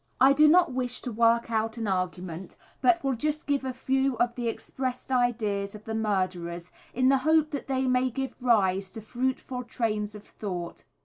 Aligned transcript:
I 0.19 0.33
do 0.33 0.47
not 0.47 0.71
wish 0.73 0.99
to 1.01 1.11
work 1.11 1.51
out 1.51 1.77
an 1.77 1.85
argument, 1.87 2.57
but 2.81 3.03
will 3.03 3.13
just 3.13 3.45
give 3.45 3.63
a 3.63 3.71
few 3.71 4.15
of 4.17 4.33
the 4.33 4.47
expressed 4.47 5.11
ideas 5.11 5.75
of 5.75 5.83
the 5.83 5.93
murderers, 5.93 6.71
in 6.91 7.09
the 7.09 7.17
hope 7.19 7.51
that 7.51 7.67
they 7.67 7.85
may 7.85 8.09
give 8.09 8.41
rise 8.41 8.89
to 8.93 9.01
fruitful 9.01 9.63
trains 9.63 10.15
of 10.15 10.23
thought. 10.23 10.85